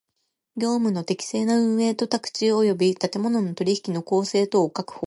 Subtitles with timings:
[0.57, 4.99] 業務の適正な運営と宅地及び建物の取引の公正とを確保